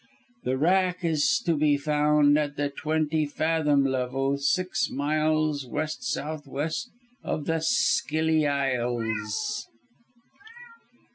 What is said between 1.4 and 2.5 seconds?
to be found